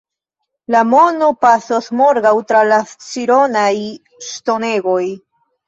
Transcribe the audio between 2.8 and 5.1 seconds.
Scironaj ŝtonegoj.